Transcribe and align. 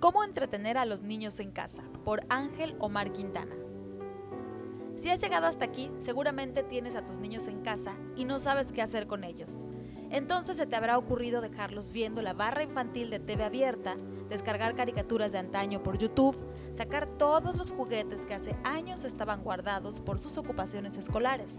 Cómo 0.00 0.24
entretener 0.24 0.78
a 0.78 0.86
los 0.86 1.02
niños 1.02 1.40
en 1.40 1.50
casa, 1.50 1.82
por 2.06 2.22
Ángel 2.30 2.74
Omar 2.78 3.12
Quintana. 3.12 3.54
Si 4.96 5.10
has 5.10 5.20
llegado 5.20 5.46
hasta 5.46 5.66
aquí, 5.66 5.90
seguramente 6.00 6.62
tienes 6.62 6.96
a 6.96 7.04
tus 7.04 7.16
niños 7.16 7.48
en 7.48 7.60
casa 7.60 7.94
y 8.16 8.24
no 8.24 8.38
sabes 8.38 8.72
qué 8.72 8.80
hacer 8.80 9.06
con 9.06 9.24
ellos. 9.24 9.66
Entonces 10.10 10.56
se 10.56 10.66
te 10.66 10.74
habrá 10.74 10.96
ocurrido 10.96 11.42
dejarlos 11.42 11.90
viendo 11.90 12.22
la 12.22 12.32
barra 12.32 12.62
infantil 12.62 13.10
de 13.10 13.18
TV 13.18 13.44
abierta, 13.44 13.96
descargar 14.30 14.74
caricaturas 14.74 15.32
de 15.32 15.38
antaño 15.38 15.82
por 15.82 15.98
YouTube, 15.98 16.34
sacar 16.74 17.06
todos 17.06 17.54
los 17.54 17.70
juguetes 17.70 18.24
que 18.24 18.34
hace 18.34 18.56
años 18.64 19.04
estaban 19.04 19.44
guardados 19.44 20.00
por 20.00 20.18
sus 20.18 20.38
ocupaciones 20.38 20.96
escolares. 20.96 21.54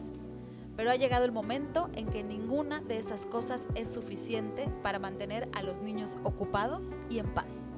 Pero 0.75 0.89
ha 0.89 0.96
llegado 0.96 1.25
el 1.25 1.32
momento 1.32 1.92
en 1.93 2.07
que 2.07 2.23
ninguna 2.23 2.79
de 2.79 2.97
esas 2.97 3.28
cosas 3.28 3.61
es 3.75 3.93
suficiente 3.93 4.68
para 4.82 4.97
mantener 4.97 5.47
a 5.54 5.61
los 5.61 5.79
niños 5.82 6.18
ocupados 6.23 6.96
y 7.07 7.19
en 7.19 7.32
paz. 7.36 7.71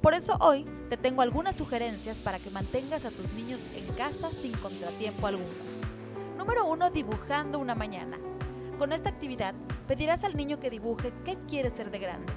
Por 0.00 0.14
eso 0.14 0.38
hoy 0.40 0.64
te 0.88 0.96
tengo 0.96 1.20
algunas 1.20 1.56
sugerencias 1.56 2.20
para 2.20 2.38
que 2.38 2.48
mantengas 2.48 3.04
a 3.04 3.10
tus 3.10 3.30
niños 3.34 3.60
en 3.76 3.86
casa 3.96 4.30
sin 4.30 4.52
contratiempo 4.52 5.26
alguno. 5.26 5.50
Número 6.38 6.66
1. 6.68 6.90
Dibujando 6.90 7.58
una 7.58 7.74
mañana. 7.74 8.16
Con 8.78 8.94
esta 8.94 9.10
actividad 9.10 9.54
pedirás 9.86 10.24
al 10.24 10.38
niño 10.38 10.58
que 10.58 10.70
dibuje 10.70 11.12
qué 11.26 11.36
quiere 11.46 11.68
ser 11.68 11.90
de 11.90 11.98
grande. 11.98 12.32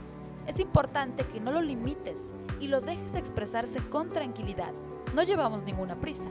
Es 0.45 0.59
importante 0.59 1.23
que 1.23 1.39
no 1.39 1.53
lo 1.53 1.61
limites 1.61 2.17
y 2.59 2.67
lo 2.67 2.81
dejes 2.81 3.15
expresarse 3.15 3.79
con 3.87 4.09
tranquilidad. 4.09 4.73
No 5.15 5.23
llevamos 5.23 5.63
ninguna 5.63 5.95
prisa. 5.95 6.29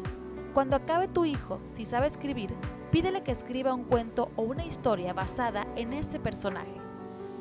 Cuando 0.52 0.76
acabe 0.76 1.08
tu 1.08 1.24
hijo, 1.24 1.60
si 1.66 1.86
sabe 1.86 2.08
escribir, 2.08 2.54
pídele 2.90 3.22
que 3.22 3.32
escriba 3.32 3.72
un 3.72 3.84
cuento 3.84 4.30
o 4.36 4.42
una 4.42 4.66
historia 4.66 5.14
basada 5.14 5.66
en 5.76 5.94
ese 5.94 6.20
personaje. 6.20 6.76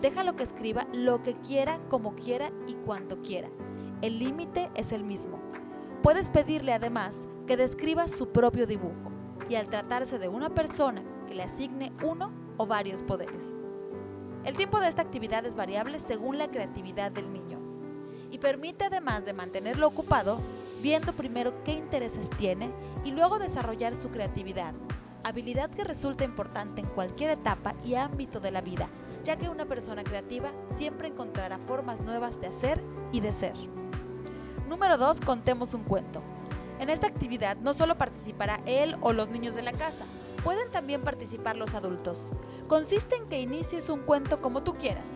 Déjalo 0.01 0.37
que 0.37 0.43
escriba 0.43 0.87
lo 0.93 1.21
que 1.23 1.33
quiera, 1.33 1.77
como 1.89 2.15
quiera 2.15 2.51
y 2.67 2.75
cuanto 2.75 3.21
quiera 3.21 3.49
el 4.01 4.17
límite 4.17 4.71
es 4.75 4.91
el 4.91 5.03
mismo. 5.03 5.39
Puedes 6.01 6.29
pedirle 6.29 6.73
además 6.73 7.19
que 7.45 7.57
describa 7.57 8.07
su 8.07 8.29
propio 8.29 8.65
dibujo 8.65 9.11
y 9.47 9.55
al 9.55 9.67
tratarse 9.67 10.17
de 10.17 10.27
una 10.27 10.49
persona 10.49 11.03
que 11.27 11.35
le 11.35 11.43
asigne 11.43 11.91
uno 12.03 12.31
o 12.57 12.65
varios 12.65 13.03
poderes. 13.03 13.53
El 14.43 14.55
tiempo 14.55 14.79
de 14.79 14.87
esta 14.87 15.03
actividad 15.03 15.45
es 15.45 15.55
variable 15.55 15.99
según 15.99 16.39
la 16.39 16.49
creatividad 16.49 17.11
del 17.11 17.31
niño 17.31 17.59
y 18.31 18.39
permite 18.39 18.85
además 18.85 19.23
de 19.23 19.33
mantenerlo 19.33 19.87
ocupado, 19.87 20.39
viendo 20.81 21.13
primero 21.13 21.63
qué 21.63 21.73
intereses 21.73 22.29
tiene 22.31 22.71
y 23.03 23.11
luego 23.11 23.37
desarrollar 23.37 23.93
su 23.95 24.09
creatividad, 24.09 24.73
habilidad 25.23 25.69
que 25.69 25.83
resulta 25.83 26.23
importante 26.23 26.81
en 26.81 26.87
cualquier 26.87 27.31
etapa 27.31 27.75
y 27.83 27.93
ámbito 27.93 28.39
de 28.39 28.49
la 28.49 28.61
vida, 28.61 28.89
ya 29.23 29.37
que 29.37 29.49
una 29.49 29.65
persona 29.65 30.03
creativa 30.03 30.51
siempre 30.75 31.09
encontrará 31.09 31.59
formas 31.59 32.01
nuevas 32.01 32.41
de 32.41 32.47
hacer 32.47 32.81
y 33.11 33.19
de 33.19 33.31
ser. 33.31 33.80
Número 34.71 34.97
2. 34.97 35.19
Contemos 35.25 35.73
un 35.73 35.83
cuento. 35.83 36.23
En 36.79 36.89
esta 36.89 37.05
actividad 37.05 37.57
no 37.57 37.73
solo 37.73 37.97
participará 37.97 38.61
él 38.65 38.95
o 39.01 39.11
los 39.11 39.27
niños 39.27 39.53
de 39.53 39.63
la 39.63 39.73
casa, 39.73 40.05
pueden 40.45 40.71
también 40.71 41.01
participar 41.01 41.57
los 41.57 41.75
adultos. 41.75 42.29
Consiste 42.69 43.17
en 43.17 43.27
que 43.27 43.41
inicies 43.41 43.89
un 43.89 43.99
cuento 43.99 44.41
como 44.41 44.63
tú 44.63 44.75
quieras 44.75 45.09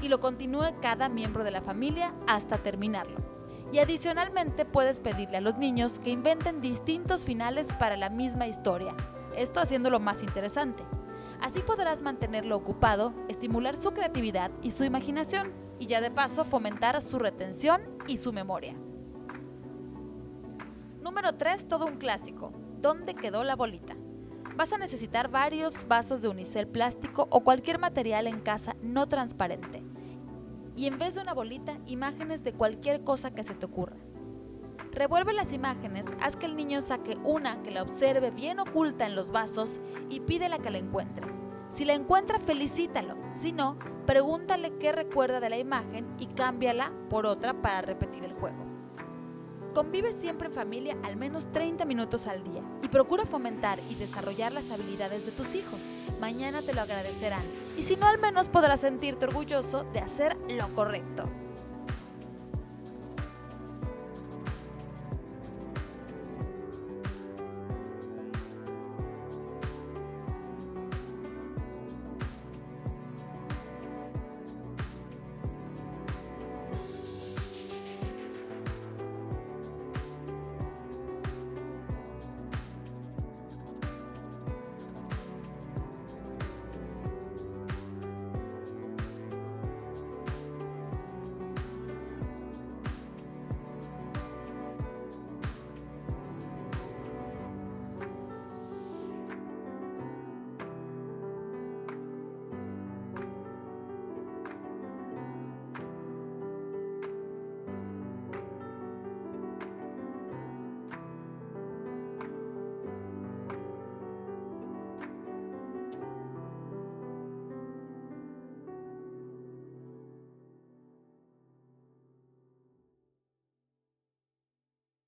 y 0.00 0.08
lo 0.08 0.18
continúe 0.18 0.80
cada 0.80 1.10
miembro 1.10 1.44
de 1.44 1.50
la 1.50 1.60
familia 1.60 2.14
hasta 2.26 2.56
terminarlo. 2.56 3.18
Y 3.70 3.80
adicionalmente 3.80 4.64
puedes 4.64 4.98
pedirle 4.98 5.36
a 5.36 5.42
los 5.42 5.58
niños 5.58 5.98
que 5.98 6.08
inventen 6.08 6.62
distintos 6.62 7.26
finales 7.26 7.66
para 7.78 7.98
la 7.98 8.08
misma 8.08 8.46
historia, 8.46 8.94
esto 9.36 9.60
haciéndolo 9.60 10.00
más 10.00 10.22
interesante. 10.22 10.84
Así 11.42 11.60
podrás 11.60 12.00
mantenerlo 12.00 12.56
ocupado, 12.56 13.12
estimular 13.28 13.76
su 13.76 13.92
creatividad 13.92 14.50
y 14.62 14.70
su 14.70 14.84
imaginación, 14.84 15.52
y 15.78 15.86
ya 15.86 16.00
de 16.00 16.10
paso 16.10 16.46
fomentar 16.46 17.02
su 17.02 17.18
retención 17.18 17.82
y 18.06 18.16
su 18.16 18.32
memoria. 18.32 18.74
Número 21.02 21.34
3, 21.34 21.66
todo 21.66 21.86
un 21.86 21.96
clásico. 21.96 22.52
¿Dónde 22.80 23.16
quedó 23.16 23.42
la 23.42 23.56
bolita? 23.56 23.96
Vas 24.54 24.72
a 24.72 24.78
necesitar 24.78 25.28
varios 25.28 25.88
vasos 25.88 26.22
de 26.22 26.28
unicel 26.28 26.68
plástico 26.68 27.26
o 27.28 27.40
cualquier 27.40 27.80
material 27.80 28.28
en 28.28 28.38
casa 28.38 28.76
no 28.82 29.08
transparente. 29.08 29.82
Y 30.76 30.86
en 30.86 31.00
vez 31.00 31.16
de 31.16 31.22
una 31.22 31.34
bolita, 31.34 31.76
imágenes 31.86 32.44
de 32.44 32.52
cualquier 32.52 33.02
cosa 33.02 33.34
que 33.34 33.42
se 33.42 33.54
te 33.54 33.66
ocurra. 33.66 33.96
Revuelve 34.92 35.32
las 35.32 35.52
imágenes, 35.52 36.06
haz 36.20 36.36
que 36.36 36.46
el 36.46 36.54
niño 36.54 36.80
saque 36.82 37.18
una 37.24 37.60
que 37.64 37.72
la 37.72 37.82
observe 37.82 38.30
bien 38.30 38.60
oculta 38.60 39.04
en 39.04 39.16
los 39.16 39.32
vasos 39.32 39.80
y 40.08 40.20
pídela 40.20 40.60
que 40.60 40.70
la 40.70 40.78
encuentre. 40.78 41.26
Si 41.70 41.84
la 41.84 41.94
encuentra, 41.94 42.38
felicítalo. 42.38 43.16
Si 43.34 43.50
no, 43.50 43.76
pregúntale 44.06 44.78
qué 44.78 44.92
recuerda 44.92 45.40
de 45.40 45.50
la 45.50 45.58
imagen 45.58 46.06
y 46.20 46.26
cámbiala 46.26 46.92
por 47.10 47.26
otra 47.26 47.60
para 47.60 47.82
repetir 47.82 48.22
el 48.22 48.34
juego. 48.34 48.71
Convive 49.74 50.12
siempre 50.12 50.48
en 50.48 50.54
familia 50.54 50.96
al 51.02 51.16
menos 51.16 51.50
30 51.50 51.86
minutos 51.86 52.26
al 52.26 52.44
día 52.44 52.62
y 52.82 52.88
procura 52.88 53.24
fomentar 53.24 53.80
y 53.88 53.94
desarrollar 53.94 54.52
las 54.52 54.70
habilidades 54.70 55.24
de 55.24 55.32
tus 55.32 55.54
hijos. 55.54 55.80
Mañana 56.20 56.60
te 56.60 56.74
lo 56.74 56.82
agradecerán 56.82 57.42
y 57.78 57.82
si 57.82 57.96
no 57.96 58.06
al 58.06 58.18
menos 58.18 58.48
podrás 58.48 58.80
sentirte 58.80 59.24
orgulloso 59.24 59.84
de 59.94 60.00
hacer 60.00 60.36
lo 60.50 60.68
correcto. 60.74 61.24